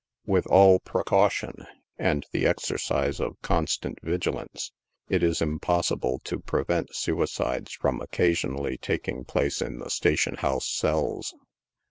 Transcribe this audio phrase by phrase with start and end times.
[0.25, 1.63] With all precaution,
[1.95, 4.71] and the exercise of constant vigilance,
[5.09, 11.35] it is impossible to prevent suicides from occasionally taking place in the station house cells.